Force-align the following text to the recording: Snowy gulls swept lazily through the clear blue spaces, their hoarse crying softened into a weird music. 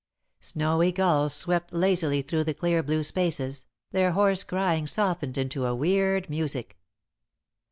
Snowy 0.39 0.91
gulls 0.91 1.31
swept 1.35 1.71
lazily 1.71 2.23
through 2.23 2.43
the 2.43 2.55
clear 2.55 2.81
blue 2.81 3.03
spaces, 3.03 3.67
their 3.91 4.13
hoarse 4.13 4.43
crying 4.43 4.87
softened 4.87 5.37
into 5.37 5.67
a 5.67 5.75
weird 5.75 6.27
music. 6.27 6.79